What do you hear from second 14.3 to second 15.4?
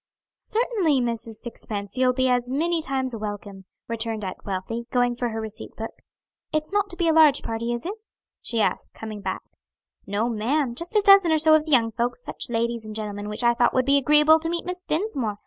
to meet Miss Dinsmore.